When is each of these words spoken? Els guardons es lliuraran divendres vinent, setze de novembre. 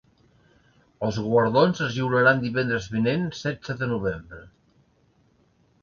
Els 1.07 1.19
guardons 1.25 1.83
es 1.87 1.93
lliuraran 1.97 2.41
divendres 2.47 2.89
vinent, 2.97 3.31
setze 3.43 3.77
de 3.83 3.93
novembre. 3.97 4.45